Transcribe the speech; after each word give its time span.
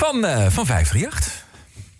Van, 0.00 0.24
eh 0.24 0.46
van 0.50 0.66
538. 0.66 1.44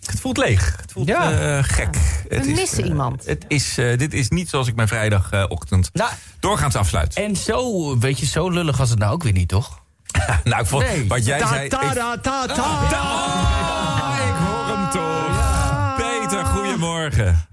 Het 0.05 0.19
voelt 0.19 0.37
leeg. 0.37 0.75
Het 0.81 0.91
voelt 0.91 1.07
Ja. 1.07 1.31
eh, 1.31 1.63
gek. 1.63 1.95
Het 2.29 2.45
We 2.45 2.51
missen 2.51 2.83
eh, 2.83 2.89
iemand. 2.89 3.25
Het 3.25 3.45
is, 3.47 3.77
eh, 3.77 3.97
dit 3.97 4.13
is 4.13 4.29
niet 4.29 4.49
zoals 4.49 4.67
ik 4.67 4.75
mijn 4.75 4.87
vrijdagochtend 4.87 5.89
Nou, 5.93 6.11
doorgaans 6.39 6.75
afsluit. 6.75 7.13
en 7.15 7.35
zo, 7.35 7.97
weet 7.99 8.19
je, 8.19 8.25
zo 8.25 8.49
lullig 8.49 8.77
was 8.77 8.89
het 8.89 8.99
nou 8.99 9.13
ook 9.13 9.23
weer 9.23 9.31
niet, 9.31 9.47
toch? 9.47 9.79
nou, 10.43 10.61
ik 10.61 10.67
vond 10.67 10.83
Nee. 10.83 11.07
wat 11.07 11.25
jij 11.25 11.39
zei... 11.47 11.67
Ta, 11.69 11.81
ik- 11.81 11.93
ta, 11.93 12.17
ta, 12.17 12.45
ta. 12.47 12.53
Ah, 12.63 14.17
ik 14.27 14.33
hoor 14.45 14.77
hem 14.77 14.89
toch. 14.89 15.95
Peter, 15.95 16.45
goedemorgen. 16.45 17.45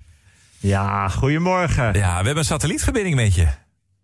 Ja, 0.58 1.08
goedemorgen. 1.08 1.84
Ja, 1.84 2.08
we 2.08 2.14
hebben 2.24 2.36
een 2.36 2.44
satellietverbinding 2.44 3.14
met 3.16 3.34
je. 3.34 3.46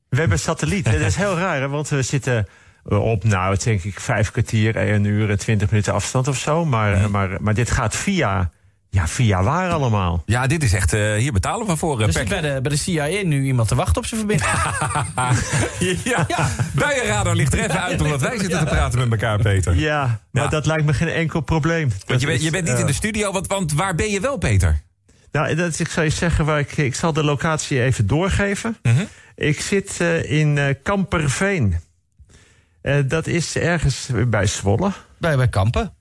We 0.08 0.20
hebben 0.20 0.38
satelliet. 0.38 0.84
Dat 0.84 0.94
is 0.94 1.16
heel 1.16 1.38
raar, 1.38 1.60
hè, 1.60 1.68
want 1.68 1.88
we 1.88 2.02
zitten 2.02 2.48
op, 2.84 3.24
nou, 3.24 3.52
het 3.52 3.62
denk 3.64 3.82
ik 3.82 4.00
vijf 4.00 4.30
kwartier, 4.30 4.76
een 4.92 5.04
uur 5.04 5.30
en 5.30 5.38
twintig 5.38 5.70
minuten 5.70 5.92
afstand 5.92 6.28
of 6.28 6.38
zo. 6.38 6.64
Maar, 6.64 7.10
maar, 7.10 7.28
maar 7.40 7.54
dit 7.54 7.70
gaat 7.70 7.96
via, 7.96 8.50
ja, 8.90 9.08
via 9.08 9.42
waar 9.42 9.70
allemaal? 9.70 10.22
Ja, 10.26 10.46
dit 10.46 10.62
is 10.62 10.72
echt... 10.72 10.92
eh, 10.92 11.14
hier 11.14 11.32
betalen 11.32 11.66
we 11.66 11.76
voor. 11.76 12.00
eh, 12.00 12.06
Er 12.06 12.12
per- 12.12 12.20
zit 12.20 12.28
bij 12.28 12.40
de, 12.40 12.60
bij 12.60 12.70
de 12.70 12.76
CIA 12.78 13.22
nu 13.26 13.44
iemand 13.44 13.68
te 13.68 13.74
wachten 13.74 13.96
op 13.96 14.06
zijn 14.06 14.20
verbinding. 14.20 14.50
ja, 16.14 16.24
ja. 16.28 16.48
Buienradar 16.72 17.34
ligt 17.36 17.52
er 17.52 17.58
even 17.58 17.82
uit 17.82 18.00
omdat 18.00 18.20
wij 18.20 18.38
zitten 18.38 18.58
te 18.58 18.64
praten 18.64 18.98
met 18.98 19.10
elkaar, 19.10 19.38
Peter. 19.38 19.74
Ja, 19.74 20.20
maar 20.30 20.50
dat 20.50 20.66
lijkt 20.66 20.84
me 20.84 20.92
geen 20.94 21.08
enkel 21.08 21.40
probleem. 21.40 21.90
Want 22.06 22.20
je 22.20 22.26
bent, 22.26 22.42
je 22.42 22.50
bent 22.50 22.64
niet 22.64 22.74
eh, 22.74 22.80
in 22.80 22.86
de 22.86 22.92
studio, 22.92 23.32
want, 23.32 23.46
want 23.46 23.72
waar 23.72 23.94
ben 23.94 24.10
je 24.10 24.20
wel, 24.20 24.36
Peter? 24.38 24.80
Nou, 25.32 25.54
dat, 25.54 25.78
ik 25.78 25.88
zal 25.88 26.02
je 26.02 26.10
zeggen 26.10 26.44
waar 26.44 26.58
ik. 26.58 26.76
Ik 26.76 26.94
zal 26.94 27.12
de 27.12 27.24
locatie 27.24 27.82
even 27.82 28.06
doorgeven. 28.06 28.76
Mhm. 28.82 29.02
Ik 29.36 29.60
zit 29.60 30.00
eh, 30.00 30.30
in 30.30 30.58
eh, 30.58 30.74
Kamperveen. 30.82 31.76
Eh, 32.84 32.98
dat 33.06 33.26
is 33.26 33.56
ergens 33.56 34.10
bij 34.28 34.46
Zwolle. 34.46 34.92
bij, 35.18 35.36
bij 35.36 35.48
Kampen. 35.48 35.92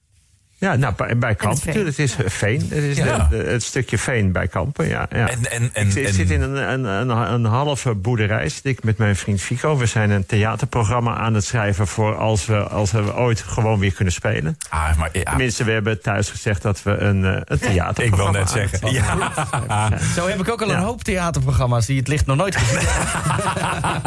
Ja, 0.63 0.75
nou, 0.75 0.93
bij, 0.95 1.17
bij 1.17 1.35
Kampen. 1.35 1.61
natuurlijk. 1.65 1.97
Het 1.97 2.05
is 2.05 2.15
eh, 2.15 2.29
veen. 2.29 2.59
Het 2.69 2.83
is 2.83 2.97
Ja. 2.97 3.27
de- 3.29 3.37
de- 3.43 3.49
het 3.49 3.63
stukje 3.63 3.97
veen 3.97 4.31
bij 4.31 4.47
Kampen. 4.47 4.87
Ja, 4.87 5.05
ja. 5.09 5.29
En, 5.29 5.51
en, 5.51 5.69
en, 5.73 5.85
ik 5.87 5.91
zit- 6.13 6.29
in 6.29 6.41
een, 6.41 6.55
een, 6.73 6.83
een, 6.83 7.09
een 7.09 7.45
halve 7.45 7.93
boerderij. 7.95 8.49
Zit 8.49 8.65
ik 8.65 8.83
met 8.83 8.97
mijn 8.97 9.15
vriend 9.15 9.41
Fico. 9.41 9.77
We 9.77 9.85
zijn 9.85 10.09
een 10.09 10.25
theaterprogramma 10.25 11.15
aan 11.17 11.33
het 11.33 11.45
schrijven 11.45 11.87
voor 11.87 12.15
als 12.15 12.45
we, 12.45 12.57
als 12.57 12.91
we 12.91 13.15
ooit 13.15 13.41
gewoon 13.41 13.79
weer 13.79 13.93
kunnen 13.93 14.13
spelen. 14.13 14.57
Ah, 14.69 14.97
maar, 14.97 15.09
ja, 15.13 15.23
Tenminste, 15.23 15.63
we 15.63 15.71
hebben 15.71 16.01
thuis 16.01 16.29
gezegd 16.29 16.61
dat 16.61 16.83
we 16.83 16.91
een, 16.97 17.25
eh, 17.25 17.41
een 17.45 17.59
theaterprogramma 17.59 18.39
ik 18.39 18.47
wil 18.47 18.61
net 18.61 18.69
zeggen. 18.71 18.91
Ja. 18.91 19.89
Zo 20.15 20.27
heb 20.27 20.39
ik 20.39 20.49
ook 20.51 20.61
al 20.61 20.71
een 20.71 20.79
hoop 20.79 21.03
theaterprogramma's 21.03 21.85
die 21.85 21.97
het 21.99 22.07
licht 22.07 22.25
nog 22.25 22.37
nooit 22.37 22.55
gezien. 22.55 22.87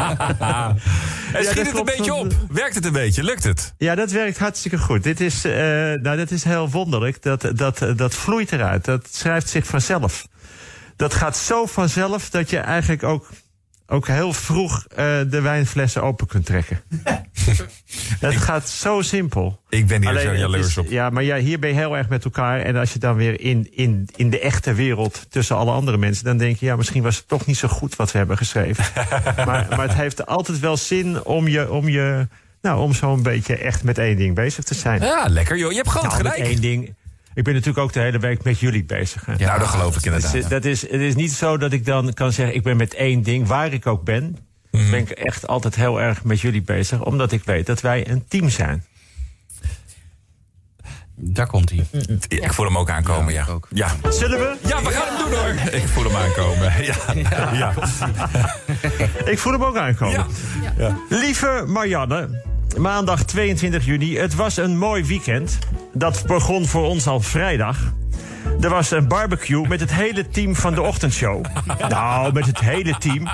En 0.07 1.33
dat 1.33 1.45
schiet 1.45 1.65
het 1.67 1.77
een 1.77 1.85
beetje 1.85 2.13
op? 2.13 2.33
Werkt 2.51 2.75
het 2.75 2.85
een 2.85 2.91
beetje? 2.91 3.23
Lukt 3.23 3.43
het? 3.43 3.73
Ja, 3.77 3.95
dat 3.95 4.11
werkt 4.11 4.37
hartstikke 4.39 4.77
goed. 4.77 5.03
Dit 5.03 5.19
is, 5.21 5.45
eh, 5.45 5.53
nou, 5.53 6.17
dat 6.17 6.31
is 6.31 6.43
heel 6.47 6.69
wonderlijk. 6.69 7.21
Dat, 7.21 7.51
dat, 7.55 7.85
dat 7.95 8.13
vloeit 8.15 8.51
eruit. 8.51 8.85
Dat 8.85 9.07
schrijft 9.11 9.49
zich 9.49 9.65
vanzelf. 9.65 10.27
Dat 10.95 11.13
gaat 11.13 11.37
zo 11.37 11.65
vanzelf 11.65 12.29
dat 12.29 12.49
je 12.49 12.57
eigenlijk 12.57 13.03
ook, 13.03 13.29
ook 13.87 14.07
heel 14.07 14.33
vroeg 14.33 14.85
eh, 14.87 15.05
de 15.27 15.41
wijnflessen 15.41 16.03
open 16.03 16.27
kunt 16.27 16.45
trekken. 16.45 16.81
Het 18.19 18.35
gaat 18.35 18.69
zo 18.69 19.01
simpel. 19.01 19.61
Ik 19.69 19.87
ben 19.87 19.99
hier 20.01 20.09
Alleen, 20.09 20.21
zo 20.23 20.33
jaloers 20.33 20.67
is- 20.67 20.77
op. 20.77 20.87
Ja, 20.89 21.09
maar 21.09 21.23
ja, 21.23 21.37
hier 21.37 21.59
ben 21.59 21.69
je 21.69 21.75
heel 21.75 21.97
erg 21.97 22.09
met 22.09 22.23
elkaar. 22.25 22.59
En 22.59 22.75
als 22.75 22.93
je 22.93 22.99
dan 22.99 23.15
weer 23.15 23.41
in, 23.41 23.67
in, 23.71 24.09
in 24.15 24.29
de 24.29 24.39
echte 24.39 24.73
wereld 24.73 25.25
tussen 25.29 25.55
alle 25.55 25.71
andere 25.71 25.97
mensen... 25.97 26.25
dan 26.25 26.37
denk 26.37 26.57
je, 26.57 26.65
ja, 26.65 26.75
misschien 26.75 27.03
was 27.03 27.17
het 27.17 27.27
toch 27.27 27.45
niet 27.45 27.57
zo 27.57 27.67
goed 27.67 27.95
wat 27.95 28.11
we 28.11 28.17
hebben 28.17 28.37
geschreven. 28.37 28.85
maar, 29.45 29.67
maar 29.69 29.87
het 29.87 29.93
heeft 29.93 30.25
altijd 30.25 30.59
wel 30.59 30.77
zin 30.77 31.23
om 31.23 31.47
je... 31.47 31.71
Om 31.71 31.87
je 31.87 32.27
nou, 32.61 32.81
om 32.81 32.93
zo'n 32.93 33.23
beetje 33.23 33.57
echt 33.57 33.83
met 33.83 33.97
één 33.97 34.17
ding 34.17 34.35
bezig 34.35 34.63
te 34.63 34.73
zijn. 34.75 35.01
Ja, 35.01 35.25
lekker 35.29 35.57
joh. 35.57 35.69
Je 35.71 35.77
hebt 35.77 35.89
groot 35.89 36.03
Nou, 36.03 36.23
met 36.23 36.31
gelijk. 36.31 36.49
één 36.51 36.61
ding. 36.61 36.95
Ik 37.33 37.43
ben 37.43 37.53
natuurlijk 37.53 37.77
ook 37.85 37.93
de 37.93 37.99
hele 37.99 38.19
week 38.19 38.43
met 38.43 38.59
jullie 38.59 38.83
bezig. 38.83 39.25
Hè. 39.25 39.35
nou, 39.35 39.59
dat 39.59 39.67
geloof 39.67 39.97
ik 39.97 40.05
inderdaad. 40.05 40.49
dat 40.49 40.65
is, 40.65 40.81
het 40.81 40.91
is 41.01 41.15
niet 41.15 41.31
zo 41.31 41.57
dat 41.57 41.73
ik 41.73 41.85
dan 41.85 42.13
kan 42.13 42.31
zeggen, 42.31 42.55
ik 42.55 42.63
ben 42.63 42.77
met 42.77 42.93
één 42.93 43.21
ding, 43.23 43.47
waar 43.47 43.73
ik 43.73 43.87
ook 43.87 44.03
ben, 44.03 44.37
Mhm. 44.71 44.89
ben 44.91 44.99
ik 44.99 45.09
echt 45.09 45.47
altijd 45.47 45.75
heel 45.75 46.01
erg 46.01 46.23
met 46.23 46.39
jullie 46.41 46.61
bezig. 46.61 47.03
Omdat 47.05 47.31
ik 47.31 47.43
weet 47.43 47.65
dat 47.65 47.81
wij 47.81 48.09
een 48.09 48.25
team 48.27 48.49
zijn. 48.49 48.85
Daar 51.19 51.47
komt 51.47 51.69
hij. 51.69 51.85
Ik 52.27 52.53
voel 52.53 52.65
hem 52.65 52.77
ook 52.77 52.89
aankomen, 52.89 53.33
ja. 53.33 53.45
ook. 53.49 53.67
Ja. 53.69 53.89
Zullen 54.09 54.39
we? 54.39 54.55
ja, 54.67 54.81
we 54.81 54.89
gaan 54.89 55.07
hem 55.07 55.29
doen 55.29 55.39
hoor. 55.39 55.73
Ik 55.73 55.87
voel 55.87 56.03
hem 56.03 56.15
aankomen. 56.15 56.73
Ja. 56.83 56.95
Ja. 57.53 57.73
Ik 59.31 59.39
voel 59.39 59.51
hem 59.51 59.63
ook 59.63 59.77
aankomen. 59.77 60.25
Ja. 60.77 60.97
Lieve 61.09 61.63
Marianne, 61.67 62.43
maandag 62.77 63.23
22 63.23 63.85
juni. 63.85 64.17
Het 64.17 64.35
was 64.35 64.57
een 64.57 64.77
mooi 64.77 65.03
weekend. 65.03 65.57
Dat 65.93 66.23
begon 66.27 66.65
voor 66.65 66.85
ons 66.85 67.07
al 67.07 67.19
vrijdag. 67.21 67.93
Er 68.61 68.69
was 68.69 68.91
een 68.91 69.07
barbecue 69.07 69.67
met 69.67 69.79
het 69.79 69.93
hele 69.93 70.27
team 70.27 70.55
van 70.55 70.73
de 70.73 70.81
ochtendshow. 70.81 71.45
Nou, 71.89 72.33
met 72.33 72.45
het 72.45 72.59
hele 72.59 72.97
team. 72.97 73.27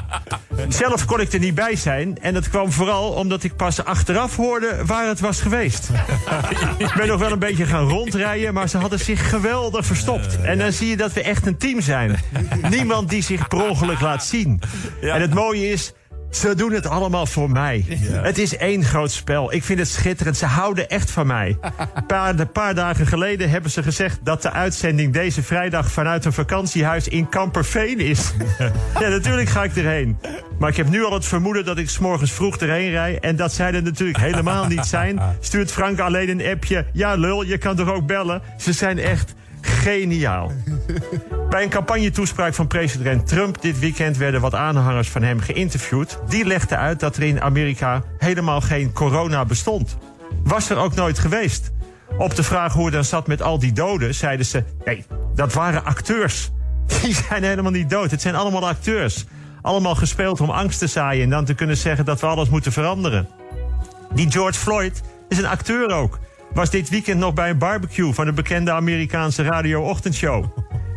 Zelf 0.68 1.06
kon 1.06 1.20
ik 1.20 1.34
er 1.34 1.40
niet 1.40 1.56
bij 1.56 1.76
zijn. 1.76 2.18
En 2.22 2.34
dat 2.34 2.50
kwam 2.50 2.72
vooral 2.72 3.12
omdat 3.12 3.44
ik 3.44 3.56
pas 3.56 3.84
achteraf 3.84 4.36
hoorde 4.36 4.86
waar 4.86 5.08
het 5.08 5.20
was 5.20 5.42
geweest. 5.42 5.90
Ik 6.78 6.94
ben 6.98 7.08
nog 7.08 7.20
wel 7.20 7.32
een 7.32 7.40
beetje 7.40 7.66
gaan 7.66 7.88
rondrijden, 7.88 8.54
maar 8.54 8.70
ze 8.70 8.78
hadden 8.78 9.00
zich 9.00 9.30
geweldig 9.30 9.86
verstopt. 9.86 10.42
En 10.42 10.58
dan 10.58 10.72
zie 10.72 10.88
je 10.88 10.98
dat 10.98 11.14
we 11.14 11.22
echt 11.22 11.46
een 11.46 11.58
team 11.58 11.82
zijn. 11.82 12.20
Niemand 12.70 13.10
die 13.10 13.24
zich 13.24 13.48
per 13.48 13.70
ongeluk 13.70 14.00
laat 14.00 14.26
zien. 14.26 14.62
En 15.02 15.22
het 15.22 15.34
mooie 15.34 15.70
is, 15.70 15.94
ze 16.36 16.56
doen 16.56 16.72
het 16.72 16.88
allemaal 16.88 17.26
voor 17.26 17.50
mij. 17.50 17.86
Het 18.12 18.38
is 18.38 18.58
één 18.58 18.84
groot 18.84 19.12
spel. 19.12 19.54
Ik 19.54 19.64
vind 19.64 19.80
het 19.80 19.88
schitterend. 19.88 20.38
Ze 20.38 20.46
houden 20.46 20.90
echt 20.90 21.12
van 21.12 21.28
mij. 21.28 21.58
Een 21.94 22.06
paar, 22.08 22.40
een 22.40 22.52
paar 22.52 22.76
dagen 22.76 23.08
geleden 23.08 23.50
hebben 23.50 23.72
ze 23.72 23.84
gezegd 23.84 24.20
dat 24.24 24.42
de 24.42 24.52
uitzending 24.52 25.14
deze 25.14 25.44
vrijdag 25.44 25.92
vanuit 25.92 26.26
een 26.26 26.34
vakantiehuis 26.34 27.08
in 27.08 27.30
Kamperveen 27.30 28.00
is. 28.00 28.34
ja, 29.00 29.08
natuurlijk 29.08 29.50
ga 29.50 29.64
ik 29.64 29.76
erheen. 29.76 30.18
Maar 30.60 30.70
ik 30.70 30.78
heb 30.78 30.90
nu 30.90 31.04
al 31.04 31.14
het 31.14 31.26
vermoeden 31.26 31.66
dat 31.66 31.78
ik 31.78 31.90
s'morgens 31.90 32.32
vroeg 32.32 32.58
erheen 32.58 32.90
rij. 32.90 33.20
En 33.20 33.36
dat 33.36 33.54
zij 33.54 33.74
er 33.74 33.84
natuurlijk 33.84 34.20
helemaal 34.20 34.66
niet 34.66 34.86
zijn. 34.86 35.22
Stuurt 35.40 35.72
Frank 35.72 36.00
alleen 36.00 36.30
een 36.30 36.52
appje. 36.52 36.86
Ja, 36.94 37.16
lul, 37.16 37.44
je 37.44 37.58
kan 37.58 37.76
toch 37.76 37.92
ook 37.92 38.08
bellen? 38.08 38.42
Ze 38.58 38.74
zijn 38.74 39.00
echt 39.00 39.34
geniaal. 39.84 40.52
Bij 41.50 41.64
een 41.64 41.70
campagnetoespraak 41.70 42.54
van 42.54 42.68
president 42.68 43.28
Trump 43.28 43.62
dit 43.62 43.80
weekend 43.80 44.18
werden 44.18 44.42
wat 44.42 44.54
aanhangers 44.54 45.10
van 45.10 45.22
hem 45.22 45.40
geïnterviewd. 45.40 46.20
Die 46.28 46.46
legden 46.46 46.78
uit 46.78 47.00
dat 47.00 47.16
er 47.16 47.24
in 47.24 47.42
Amerika 47.42 48.04
helemaal 48.18 48.62
geen 48.62 48.94
corona 48.94 49.46
bestond. 49.46 49.98
Was 50.44 50.70
er 50.70 50.78
ook 50.78 50.96
nooit 50.96 51.20
geweest. 51.20 51.72
Op 52.18 52.36
de 52.36 52.44
vraag 52.44 52.74
hoe 52.74 52.86
het 52.86 52.94
dan 52.94 53.04
zat 53.04 53.28
met 53.28 53.42
al 53.42 53.60
die 53.60 53.72
doden, 53.72 54.16
zeiden 54.16 54.46
ze: 54.46 54.64
nee, 54.86 55.06
dat 55.36 55.54
waren 55.54 55.86
acteurs. 55.86 56.52
Die 57.02 57.14
zijn 57.14 57.44
helemaal 57.44 57.72
niet 57.72 57.90
dood. 57.90 58.12
Het 58.12 58.22
zijn 58.22 58.36
allemaal 58.36 58.68
acteurs. 58.68 59.26
Allemaal 59.62 59.96
gespeeld 59.96 60.42
om 60.42 60.50
angst 60.50 60.80
te 60.80 60.88
zaaien 60.88 61.24
en 61.24 61.30
dan 61.30 61.46
te 61.46 61.54
kunnen 61.54 61.78
zeggen 61.78 62.06
dat 62.06 62.20
we 62.20 62.28
alles 62.28 62.50
moeten 62.50 62.72
veranderen. 62.72 63.30
Die 64.14 64.32
George 64.32 64.60
Floyd 64.60 65.02
is 65.30 65.38
een 65.38 65.46
acteur 65.46 65.92
ook. 65.92 66.20
Was 66.54 66.70
dit 66.70 66.90
weekend 66.90 67.20
nog 67.20 67.34
bij 67.34 67.50
een 67.50 67.58
barbecue 67.58 68.14
van 68.14 68.26
de 68.26 68.34
bekende 68.34 68.72
Amerikaanse 68.72 69.44
radio-ochtendshow. 69.44 70.46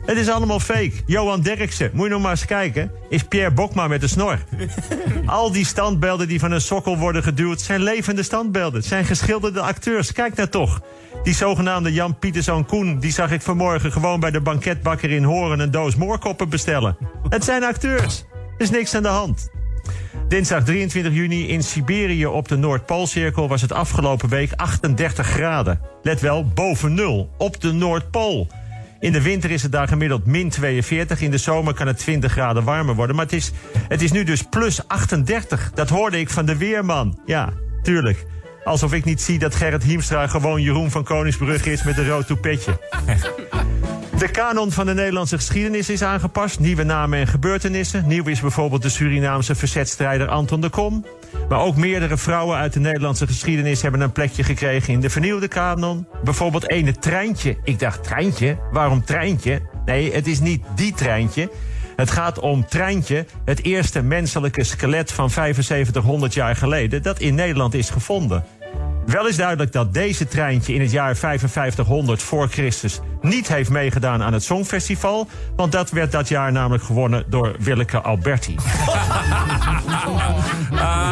Het 0.06 0.16
is 0.16 0.28
allemaal 0.28 0.60
fake. 0.60 0.92
Johan 1.06 1.40
Derksen, 1.40 1.90
moet 1.92 2.06
je 2.06 2.12
nog 2.12 2.22
maar 2.22 2.30
eens 2.30 2.44
kijken, 2.44 2.90
is 3.08 3.22
Pierre 3.22 3.54
Bokma 3.54 3.88
met 3.88 4.00
de 4.00 4.08
snor. 4.08 4.38
Al 5.26 5.52
die 5.52 5.64
standbeelden 5.64 6.28
die 6.28 6.38
van 6.38 6.52
een 6.52 6.60
sokkel 6.60 6.98
worden 6.98 7.22
geduwd 7.22 7.60
zijn 7.60 7.82
levende 7.82 8.22
standbeelden. 8.22 8.74
Het 8.74 8.88
zijn 8.88 9.04
geschilderde 9.04 9.60
acteurs. 9.60 10.12
Kijk 10.12 10.34
nou 10.34 10.48
toch. 10.48 10.80
Die 11.22 11.34
zogenaamde 11.34 11.92
Jan 11.92 12.18
Pieterszoon 12.18 12.66
Koen, 12.66 12.98
die 12.98 13.12
zag 13.12 13.30
ik 13.30 13.42
vanmorgen 13.42 13.92
gewoon 13.92 14.20
bij 14.20 14.30
de 14.30 14.40
banketbakker 14.40 15.10
in 15.10 15.24
Horen 15.24 15.60
een 15.60 15.70
doos 15.70 15.96
moorkoppen 15.96 16.48
bestellen. 16.48 16.96
Het 17.28 17.44
zijn 17.44 17.64
acteurs. 17.64 18.24
Er 18.58 18.62
is 18.62 18.70
niks 18.70 18.94
aan 18.94 19.02
de 19.02 19.08
hand. 19.08 19.50
Dinsdag 20.28 20.64
23 20.64 21.12
juni 21.12 21.48
in 21.48 21.62
Siberië 21.62 22.26
op 22.26 22.48
de 22.48 22.56
Noordpoolcirkel 22.56 23.48
was 23.48 23.62
het 23.62 23.72
afgelopen 23.72 24.28
week 24.28 24.52
38 24.56 25.26
graden. 25.26 25.80
Let 26.02 26.20
wel, 26.20 26.48
boven 26.48 26.94
nul, 26.94 27.30
op 27.38 27.60
de 27.60 27.72
Noordpool. 27.72 28.48
In 29.00 29.12
de 29.12 29.22
winter 29.22 29.50
is 29.50 29.62
het 29.62 29.72
daar 29.72 29.88
gemiddeld 29.88 30.26
min 30.26 30.50
42. 30.50 31.20
In 31.20 31.30
de 31.30 31.38
zomer 31.38 31.74
kan 31.74 31.86
het 31.86 31.98
20 31.98 32.32
graden 32.32 32.64
warmer 32.64 32.94
worden. 32.94 33.16
Maar 33.16 33.24
het 33.24 33.34
is, 33.34 33.52
het 33.88 34.02
is 34.02 34.12
nu 34.12 34.24
dus 34.24 34.42
plus 34.42 34.88
38. 34.88 35.70
Dat 35.74 35.88
hoorde 35.88 36.18
ik 36.18 36.30
van 36.30 36.46
de 36.46 36.56
weerman. 36.56 37.18
Ja, 37.26 37.52
tuurlijk. 37.82 38.26
Alsof 38.64 38.92
ik 38.92 39.04
niet 39.04 39.22
zie 39.22 39.38
dat 39.38 39.54
Gerrit 39.54 39.82
Hiemstra 39.82 40.26
gewoon 40.26 40.62
Jeroen 40.62 40.90
van 40.90 41.04
Koningsbrug 41.04 41.66
is 41.66 41.82
met 41.82 41.98
een 41.98 42.08
rood 42.08 42.26
toepetje. 42.26 42.78
De 44.18 44.30
kanon 44.30 44.72
van 44.72 44.86
de 44.86 44.94
Nederlandse 44.94 45.36
geschiedenis 45.36 45.90
is 45.90 46.02
aangepast. 46.02 46.58
Nieuwe 46.60 46.82
namen 46.82 47.18
en 47.18 47.26
gebeurtenissen. 47.26 48.06
Nieuw 48.06 48.24
is 48.24 48.40
bijvoorbeeld 48.40 48.82
de 48.82 48.88
Surinaamse 48.88 49.54
verzetstrijder 49.54 50.28
Anton 50.28 50.60
de 50.60 50.68
Kom. 50.68 51.04
Maar 51.48 51.60
ook 51.60 51.76
meerdere 51.76 52.16
vrouwen 52.16 52.56
uit 52.56 52.72
de 52.72 52.80
Nederlandse 52.80 53.26
geschiedenis 53.26 53.82
hebben 53.82 54.00
een 54.00 54.12
plekje 54.12 54.42
gekregen 54.42 54.92
in 54.92 55.00
de 55.00 55.10
vernieuwde 55.10 55.48
kanon. 55.48 56.06
Bijvoorbeeld 56.24 56.70
ene 56.70 56.98
Treintje. 56.98 57.56
Ik 57.64 57.78
dacht, 57.78 58.04
Treintje? 58.04 58.58
Waarom 58.72 59.04
Treintje? 59.04 59.60
Nee, 59.84 60.12
het 60.12 60.26
is 60.26 60.40
niet 60.40 60.64
die 60.74 60.92
Treintje. 60.92 61.50
Het 61.96 62.10
gaat 62.10 62.38
om 62.38 62.66
Treintje, 62.66 63.26
het 63.44 63.62
eerste 63.62 64.02
menselijke 64.02 64.64
skelet 64.64 65.12
van 65.12 65.30
7500 65.30 66.34
jaar 66.34 66.56
geleden... 66.56 67.02
dat 67.02 67.20
in 67.20 67.34
Nederland 67.34 67.74
is 67.74 67.90
gevonden. 67.90 68.44
Wel 69.06 69.26
is 69.26 69.36
duidelijk 69.36 69.72
dat 69.72 69.94
deze 69.94 70.28
treintje 70.28 70.74
in 70.74 70.80
het 70.80 70.90
jaar 70.90 71.16
5500 71.16 72.22
voor 72.22 72.48
Christus 72.48 73.00
niet 73.20 73.48
heeft 73.48 73.70
meegedaan 73.70 74.22
aan 74.22 74.32
het 74.32 74.44
Songfestival. 74.44 75.28
Want 75.56 75.72
dat 75.72 75.90
werd 75.90 76.12
dat 76.12 76.28
jaar 76.28 76.52
namelijk 76.52 76.84
gewonnen 76.84 77.24
door 77.28 77.56
Willeke 77.58 78.00
Alberti. 78.00 78.56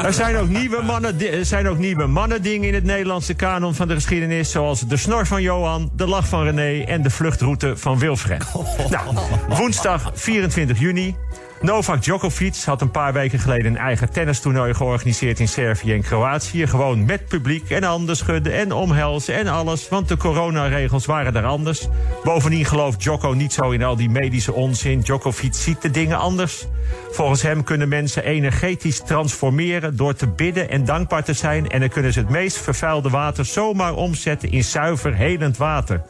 er 0.05 0.13
zijn 0.13 0.37
ook, 0.37 0.49
nieuwe 0.49 0.83
mannen, 0.83 1.21
er 1.21 1.45
zijn 1.45 1.69
ook 1.69 1.79
nieuwe 1.79 2.07
mannendingen 2.07 2.69
in 2.69 2.75
het 2.75 2.85
Nederlandse 2.85 3.35
kanon 3.35 3.75
van 3.75 3.89
de 3.89 3.95
geschiedenis. 3.95 4.51
Zoals 4.51 4.81
de 4.81 4.97
snor 4.97 5.27
van 5.27 5.43
Johan, 5.43 5.91
de 5.93 6.07
lach 6.07 6.29
van 6.29 6.43
René 6.43 6.85
en 6.85 7.03
de 7.03 7.11
vluchtroute 7.11 7.77
van 7.77 7.99
Wilfred. 7.99 8.45
Nou, 8.91 9.17
woensdag 9.49 10.11
24 10.15 10.79
juni. 10.79 11.17
Novak 11.65 12.03
Djokovic 12.03 12.63
had 12.65 12.81
een 12.81 12.91
paar 12.91 13.13
weken 13.13 13.39
geleden 13.39 13.67
een 13.67 13.77
eigen 13.77 14.11
tennistoernooi 14.11 14.75
georganiseerd 14.75 15.41
in 15.41 15.49
Servië 15.49 15.93
en 15.93 16.03
Kroatië. 16.03 16.67
Gewoon 16.67 17.05
met 17.05 17.29
publiek 17.29 17.71
en 17.71 17.83
handen 17.83 18.17
schudden 18.17 18.55
en 18.55 18.73
omhelzen 18.73 19.35
en 19.35 19.47
alles. 19.47 19.89
Want 19.89 20.09
de 20.09 20.17
coronaregels 20.17 21.07
waren 21.07 21.37
er 21.37 21.45
anders. 21.45 21.89
Bovendien 22.25 22.65
gelooft 22.65 23.01
Djoko 23.01 23.33
niet 23.33 23.53
zo 23.53 23.71
in 23.71 23.83
al 23.83 23.97
die 23.97 24.11
medische 24.11 24.53
onzin. 24.53 25.01
Djokovic 25.01 25.55
ziet 25.55 25.83
de 25.83 25.91
dingen 25.91 26.19
anders. 26.19 26.67
Volgens 27.11 27.43
hem 27.43 27.65
kunnen 27.65 27.89
mensen 27.89 28.25
energetisch 28.25 29.01
transformeren 29.01 29.97
door 29.97 30.15
te 30.15 30.27
bidden 30.27 30.71
en 30.71 30.85
dankbaar 30.85 31.25
te 31.25 31.33
zijn. 31.33 31.69
En 31.69 31.81
dan 31.81 31.89
kunnen 31.89 32.13
ze 32.13 32.19
het 32.19 32.31
meest 32.31 32.59
vervuilde 32.59 33.11
water 33.11 33.45
zomaar 33.45 33.95
omzetten 33.95 34.51
in 34.51 34.65
zuiver, 34.65 35.15
helend 35.15 35.57
water. 35.57 36.03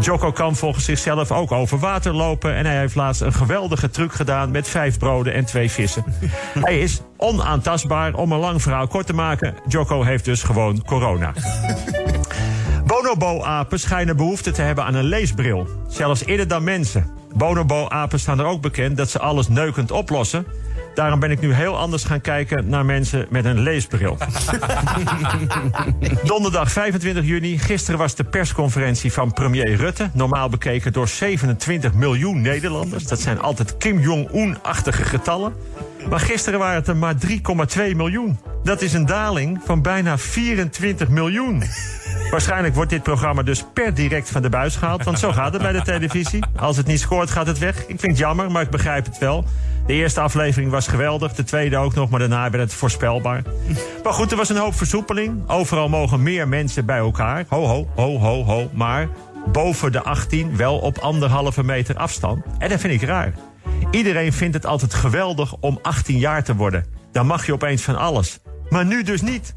Joko 0.00 0.32
kan 0.32 0.56
volgens 0.56 0.84
zichzelf 0.84 1.32
ook 1.32 1.52
over 1.52 1.78
water 1.78 2.14
lopen. 2.14 2.54
En 2.54 2.66
hij 2.66 2.78
heeft 2.78 2.94
laatst 2.94 3.20
een 3.20 3.32
geweldige 3.32 3.90
truc 3.90 4.12
gedaan 4.12 4.50
met 4.50 4.68
vijf 4.68 4.98
broden 4.98 5.34
en 5.34 5.44
twee 5.44 5.70
vissen. 5.70 6.04
hij 6.64 6.80
is 6.80 7.00
onaantastbaar. 7.16 8.14
Om 8.14 8.32
een 8.32 8.38
lang 8.38 8.62
verhaal 8.62 8.86
kort 8.86 9.06
te 9.06 9.14
maken, 9.14 9.54
Joko 9.68 10.02
heeft 10.02 10.24
dus 10.24 10.42
gewoon 10.42 10.84
corona. 10.84 11.32
Bonobo-apen 12.86 13.80
schijnen 13.80 14.16
behoefte 14.16 14.50
te 14.50 14.62
hebben 14.62 14.84
aan 14.84 14.94
een 14.94 15.04
leesbril. 15.04 15.68
Zelfs 15.88 16.24
eerder 16.24 16.48
dan 16.48 16.64
mensen. 16.64 17.10
Bonobo-apen 17.34 18.20
staan 18.20 18.38
er 18.38 18.46
ook 18.46 18.60
bekend 18.60 18.96
dat 18.96 19.10
ze 19.10 19.18
alles 19.18 19.48
neukend 19.48 19.90
oplossen. 19.90 20.46
Daarom 20.98 21.20
ben 21.20 21.30
ik 21.30 21.40
nu 21.40 21.52
heel 21.52 21.78
anders 21.78 22.04
gaan 22.04 22.20
kijken 22.20 22.68
naar 22.68 22.84
mensen 22.84 23.26
met 23.30 23.44
een 23.44 23.60
leesbril. 23.60 24.16
Donderdag 26.24 26.72
25 26.72 27.24
juni. 27.24 27.58
Gisteren 27.58 27.98
was 27.98 28.14
de 28.14 28.24
persconferentie 28.24 29.12
van 29.12 29.32
premier 29.32 29.74
Rutte. 29.74 30.10
Normaal 30.12 30.48
bekeken 30.48 30.92
door 30.92 31.08
27 31.08 31.94
miljoen 31.94 32.40
Nederlanders. 32.40 33.04
Dat 33.04 33.20
zijn 33.20 33.40
altijd 33.40 33.76
Kim 33.76 33.98
Jong-un-achtige 33.98 35.04
getallen. 35.04 35.54
Maar 36.08 36.20
gisteren 36.20 36.58
waren 36.58 36.76
het 36.76 36.88
er 36.88 36.96
maar 36.96 37.14
3,2 37.26 37.96
miljoen. 37.96 38.38
Dat 38.68 38.82
is 38.82 38.92
een 38.92 39.06
daling 39.06 39.60
van 39.64 39.82
bijna 39.82 40.18
24 40.18 41.08
miljoen. 41.08 41.62
Waarschijnlijk 42.30 42.74
wordt 42.74 42.90
dit 42.90 43.02
programma 43.02 43.42
dus 43.42 43.64
per 43.72 43.94
direct 43.94 44.30
van 44.30 44.42
de 44.42 44.48
buis 44.48 44.76
gehaald. 44.76 45.04
Want 45.04 45.18
zo 45.18 45.32
gaat 45.32 45.52
het 45.52 45.62
bij 45.62 45.72
de 45.72 45.82
televisie. 45.82 46.44
Als 46.56 46.76
het 46.76 46.86
niet 46.86 47.00
scoort, 47.00 47.30
gaat 47.30 47.46
het 47.46 47.58
weg. 47.58 47.78
Ik 47.80 47.86
vind 47.86 48.02
het 48.02 48.18
jammer, 48.18 48.50
maar 48.50 48.62
ik 48.62 48.70
begrijp 48.70 49.04
het 49.04 49.18
wel. 49.18 49.44
De 49.86 49.92
eerste 49.92 50.20
aflevering 50.20 50.70
was 50.70 50.86
geweldig. 50.86 51.32
De 51.32 51.44
tweede 51.44 51.76
ook 51.76 51.94
nog, 51.94 52.10
maar 52.10 52.18
daarna 52.18 52.50
werd 52.50 52.62
het 52.62 52.74
voorspelbaar. 52.74 53.42
Maar 54.02 54.12
goed, 54.12 54.30
er 54.30 54.36
was 54.36 54.48
een 54.48 54.56
hoop 54.56 54.74
versoepeling. 54.74 55.48
Overal 55.48 55.88
mogen 55.88 56.22
meer 56.22 56.48
mensen 56.48 56.86
bij 56.86 56.98
elkaar. 56.98 57.44
Ho, 57.48 57.66
ho, 57.66 57.88
ho, 57.94 58.18
ho, 58.18 58.44
ho. 58.44 58.70
Maar 58.72 59.08
boven 59.52 59.92
de 59.92 60.02
18 60.02 60.56
wel 60.56 60.78
op 60.78 60.98
anderhalve 60.98 61.64
meter 61.64 61.96
afstand. 61.96 62.44
En 62.58 62.68
dat 62.68 62.80
vind 62.80 63.02
ik 63.02 63.08
raar. 63.08 63.32
Iedereen 63.90 64.32
vindt 64.32 64.54
het 64.54 64.66
altijd 64.66 64.94
geweldig 64.94 65.54
om 65.60 65.78
18 65.82 66.18
jaar 66.18 66.44
te 66.44 66.54
worden. 66.54 66.84
Dan 67.12 67.26
mag 67.26 67.46
je 67.46 67.52
opeens 67.52 67.82
van 67.82 67.96
alles. 67.96 68.40
Maar 68.70 68.86
nu 68.86 69.02
dus 69.02 69.22
niet. 69.22 69.56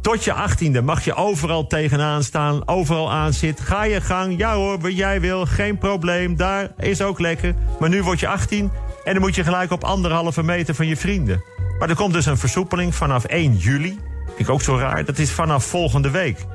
Tot 0.00 0.24
je 0.24 0.32
achttiende 0.32 0.82
mag 0.82 1.04
je 1.04 1.14
overal 1.14 1.66
tegenaan 1.66 2.22
staan, 2.22 2.68
overal 2.68 3.12
aan 3.12 3.32
zitten. 3.32 3.64
Ga 3.64 3.84
je 3.84 4.00
gang, 4.00 4.38
ja 4.38 4.54
hoor, 4.54 4.80
wat 4.80 4.96
jij 4.96 5.20
wil, 5.20 5.46
geen 5.46 5.78
probleem, 5.78 6.36
daar 6.36 6.72
is 6.78 7.02
ook 7.02 7.18
lekker. 7.18 7.54
Maar 7.80 7.88
nu 7.88 8.02
word 8.02 8.20
je 8.20 8.28
18 8.28 8.70
en 9.04 9.12
dan 9.12 9.22
moet 9.22 9.34
je 9.34 9.44
gelijk 9.44 9.70
op 9.70 9.84
anderhalve 9.84 10.42
meter 10.42 10.74
van 10.74 10.86
je 10.86 10.96
vrienden. 10.96 11.42
Maar 11.78 11.88
er 11.88 11.96
komt 11.96 12.12
dus 12.12 12.26
een 12.26 12.38
versoepeling 12.38 12.94
vanaf 12.94 13.24
1 13.24 13.56
juli. 13.56 13.98
Vind 14.26 14.38
ik 14.38 14.50
ook 14.50 14.62
zo 14.62 14.76
raar, 14.76 15.04
dat 15.04 15.18
is 15.18 15.30
vanaf 15.30 15.64
volgende 15.64 16.10
week. 16.10 16.46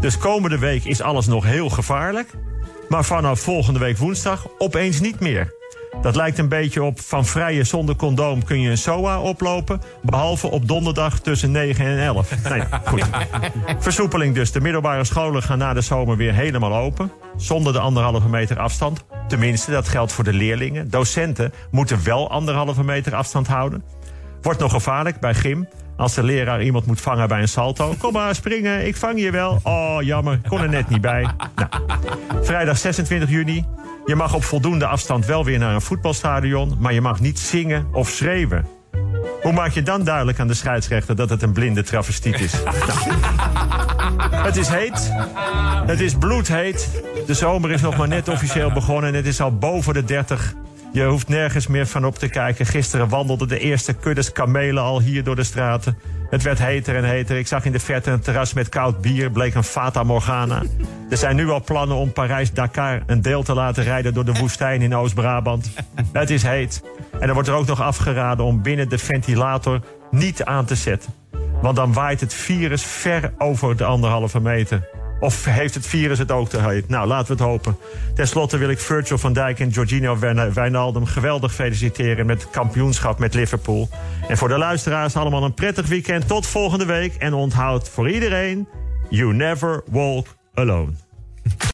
Dus 0.00 0.18
komende 0.18 0.58
week 0.58 0.84
is 0.84 1.02
alles 1.02 1.26
nog 1.26 1.44
heel 1.44 1.68
gevaarlijk. 1.68 2.30
Maar 2.88 3.04
vanaf 3.04 3.40
volgende 3.40 3.78
week 3.78 3.98
woensdag 3.98 4.46
opeens 4.58 5.00
niet 5.00 5.20
meer. 5.20 5.55
Dat 6.02 6.16
lijkt 6.16 6.38
een 6.38 6.48
beetje 6.48 6.82
op 6.82 7.00
van 7.00 7.24
vrije 7.24 7.64
zonder 7.64 7.96
condoom 7.96 8.44
kun 8.44 8.60
je 8.60 8.70
een 8.70 8.78
SOA 8.78 9.20
oplopen. 9.20 9.80
Behalve 10.02 10.46
op 10.46 10.68
donderdag 10.68 11.20
tussen 11.20 11.50
9 11.50 11.86
en 11.86 11.98
11. 11.98 12.48
Nee, 12.48 12.62
goed. 12.84 13.08
Versoepeling 13.78 14.34
dus. 14.34 14.52
De 14.52 14.60
middelbare 14.60 15.04
scholen 15.04 15.42
gaan 15.42 15.58
na 15.58 15.72
de 15.72 15.80
zomer 15.80 16.16
weer 16.16 16.34
helemaal 16.34 16.76
open. 16.76 17.12
Zonder 17.36 17.72
de 17.72 17.78
anderhalve 17.78 18.28
meter 18.28 18.58
afstand. 18.58 19.04
Tenminste, 19.28 19.70
dat 19.70 19.88
geldt 19.88 20.12
voor 20.12 20.24
de 20.24 20.32
leerlingen. 20.32 20.90
Docenten 20.90 21.52
moeten 21.70 22.04
wel 22.04 22.30
anderhalve 22.30 22.84
meter 22.84 23.14
afstand 23.14 23.46
houden. 23.46 23.84
Wordt 24.42 24.60
nog 24.60 24.72
gevaarlijk 24.72 25.20
bij 25.20 25.34
gym. 25.34 25.68
Als 25.96 26.14
de 26.14 26.22
leraar 26.22 26.62
iemand 26.62 26.86
moet 26.86 27.00
vangen 27.00 27.28
bij 27.28 27.40
een 27.40 27.48
salto. 27.48 27.94
Kom 27.98 28.12
maar, 28.12 28.34
springen, 28.34 28.86
ik 28.86 28.96
vang 28.96 29.20
je 29.20 29.30
wel. 29.30 29.60
Oh, 29.62 29.96
jammer, 30.00 30.40
kon 30.48 30.60
er 30.60 30.68
net 30.68 30.88
niet 30.88 31.00
bij. 31.00 31.28
Nou, 31.54 31.68
vrijdag 32.42 32.78
26 32.78 33.30
juni. 33.30 33.64
Je 34.06 34.14
mag 34.14 34.34
op 34.34 34.44
voldoende 34.44 34.86
afstand 34.86 35.26
wel 35.26 35.44
weer 35.44 35.58
naar 35.58 35.74
een 35.74 35.80
voetbalstadion... 35.80 36.76
maar 36.78 36.92
je 36.92 37.00
mag 37.00 37.20
niet 37.20 37.38
zingen 37.38 37.86
of 37.92 38.08
schreeuwen. 38.08 38.66
Hoe 39.42 39.52
maak 39.52 39.70
je 39.70 39.82
dan 39.82 40.04
duidelijk 40.04 40.40
aan 40.40 40.46
de 40.46 40.54
scheidsrechter 40.54 41.16
dat 41.16 41.30
het 41.30 41.42
een 41.42 41.52
blinde 41.52 41.82
travestiet 41.82 42.40
is? 42.40 42.52
Nou. 44.16 44.34
Het 44.46 44.56
is 44.56 44.68
heet. 44.68 45.12
Het 45.86 46.00
is 46.00 46.14
bloedheet. 46.14 47.02
De 47.26 47.34
zomer 47.34 47.70
is 47.70 47.80
nog 47.80 47.96
maar 47.96 48.08
net 48.08 48.28
officieel 48.28 48.72
begonnen 48.72 49.10
en 49.10 49.16
het 49.16 49.26
is 49.26 49.40
al 49.40 49.58
boven 49.58 49.94
de 49.94 50.04
30. 50.04 50.54
Je 50.96 51.04
hoeft 51.04 51.28
nergens 51.28 51.66
meer 51.66 51.86
van 51.86 52.06
op 52.06 52.18
te 52.18 52.28
kijken. 52.28 52.66
Gisteren 52.66 53.08
wandelden 53.08 53.48
de 53.48 53.58
eerste 53.58 53.92
kuddes 53.92 54.32
kamelen 54.32 54.82
al 54.82 55.00
hier 55.00 55.24
door 55.24 55.36
de 55.36 55.44
straten. 55.44 55.98
Het 56.30 56.42
werd 56.42 56.58
heter 56.58 56.96
en 56.96 57.04
heter. 57.04 57.36
Ik 57.38 57.46
zag 57.46 57.64
in 57.64 57.72
de 57.72 57.78
verte 57.78 58.10
een 58.10 58.20
terras 58.20 58.52
met 58.52 58.68
koud 58.68 59.00
bier. 59.00 59.30
Bleek 59.30 59.54
een 59.54 59.64
Fata 59.64 60.02
Morgana. 60.02 60.62
Er 61.10 61.16
zijn 61.16 61.36
nu 61.36 61.48
al 61.48 61.64
plannen 61.64 61.96
om 61.96 62.12
Parijs-Dakar 62.12 63.02
een 63.06 63.22
deel 63.22 63.42
te 63.42 63.54
laten 63.54 63.84
rijden 63.84 64.14
door 64.14 64.24
de 64.24 64.32
woestijn 64.32 64.82
in 64.82 64.94
Oost-Brabant. 64.94 65.70
Het 66.12 66.30
is 66.30 66.42
heet. 66.42 66.82
En 67.20 67.28
er 67.28 67.34
wordt 67.34 67.48
er 67.48 67.54
ook 67.54 67.66
nog 67.66 67.82
afgeraden 67.82 68.44
om 68.44 68.62
binnen 68.62 68.88
de 68.88 68.98
ventilator 68.98 69.80
niet 70.10 70.44
aan 70.44 70.64
te 70.64 70.74
zetten. 70.74 71.12
Want 71.62 71.76
dan 71.76 71.92
waait 71.92 72.20
het 72.20 72.34
virus 72.34 72.82
ver 72.82 73.32
over 73.38 73.76
de 73.76 73.84
anderhalve 73.84 74.40
meter. 74.40 74.88
Of 75.20 75.44
heeft 75.44 75.74
het 75.74 75.86
virus 75.86 76.18
het 76.18 76.30
ook 76.30 76.48
te 76.48 76.62
heet? 76.62 76.88
Nou, 76.88 77.06
laten 77.06 77.26
we 77.26 77.42
het 77.42 77.50
hopen. 77.52 77.76
Ten 78.14 78.28
slotte 78.28 78.56
wil 78.56 78.68
ik 78.68 78.78
Virgil 78.78 79.18
van 79.18 79.32
Dijk 79.32 79.60
en 79.60 79.68
Jorginho 79.68 80.18
Wijnaldum 80.52 81.06
geweldig 81.06 81.54
feliciteren 81.54 82.26
met 82.26 82.42
het 82.42 82.50
kampioenschap 82.50 83.18
met 83.18 83.34
Liverpool. 83.34 83.88
En 84.28 84.36
voor 84.36 84.48
de 84.48 84.58
luisteraars 84.58 85.16
allemaal 85.16 85.44
een 85.44 85.54
prettig 85.54 85.86
weekend. 85.86 86.28
Tot 86.28 86.46
volgende 86.46 86.86
week. 86.86 87.14
En 87.14 87.34
onthoud 87.34 87.88
voor 87.88 88.10
iedereen, 88.10 88.68
you 89.08 89.34
never 89.34 89.82
walk 89.90 90.26
alone. 90.54 91.05